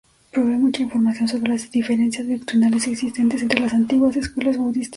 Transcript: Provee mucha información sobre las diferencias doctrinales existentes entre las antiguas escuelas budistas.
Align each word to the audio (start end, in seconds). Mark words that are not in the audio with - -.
Provee 0.31 0.57
mucha 0.57 0.81
información 0.81 1.27
sobre 1.27 1.51
las 1.51 1.69
diferencias 1.69 2.27
doctrinales 2.27 2.87
existentes 2.87 3.43
entre 3.43 3.59
las 3.59 3.71
antiguas 3.75 4.15
escuelas 4.15 4.57
budistas. 4.57 4.89